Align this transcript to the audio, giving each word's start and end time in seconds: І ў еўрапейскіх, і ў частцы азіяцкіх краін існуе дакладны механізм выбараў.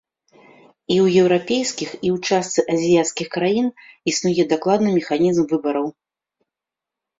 І 0.35 0.95
ў 1.03 1.19
еўрапейскіх, 1.23 1.91
і 2.05 2.09
ў 2.15 2.31
частцы 2.31 2.65
азіяцкіх 2.77 3.27
краін 3.37 3.67
існуе 4.15 4.49
дакладны 4.57 4.89
механізм 4.99 5.43
выбараў. 5.55 5.87